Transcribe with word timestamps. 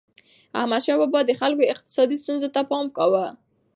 احمدشاه 0.59 0.97
بابا 1.01 1.11
به 1.23 1.27
د 1.29 1.31
خلکو 1.41 1.63
اقتصادي 1.73 2.17
ستونزو 2.21 2.47
ته 2.55 2.61
پام 2.69 2.85
کاوه. 2.97 3.25